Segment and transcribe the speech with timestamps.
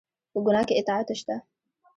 [0.31, 1.35] په ګناه کې اطاعت شته؟